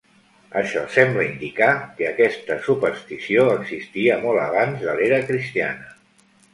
Això 0.61 0.85
sembla 0.95 1.25
indicar 1.27 1.67
que 2.01 2.09
aquesta 2.13 2.59
superstició 2.71 3.47
existia 3.59 4.19
molt 4.27 4.45
abans 4.49 4.87
de 4.91 5.01
l'era 5.01 5.25
cristiana. 5.33 5.99